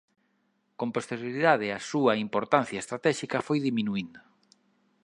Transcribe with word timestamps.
Con 0.79 0.89
posterioridade 0.95 1.67
a 1.71 1.79
súa 1.89 2.13
importancia 2.25 2.81
estratéxica 2.83 3.45
foi 3.47 3.59
diminuíndo. 3.67 4.21